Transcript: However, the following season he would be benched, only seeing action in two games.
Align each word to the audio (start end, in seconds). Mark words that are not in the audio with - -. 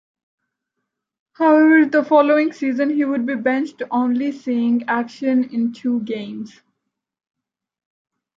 However, 1.33 1.85
the 1.85 2.03
following 2.03 2.53
season 2.53 2.89
he 2.89 3.05
would 3.05 3.27
be 3.27 3.35
benched, 3.35 3.83
only 3.91 4.31
seeing 4.31 4.81
action 4.87 5.43
in 5.51 5.73
two 5.73 5.99
games. 5.99 6.59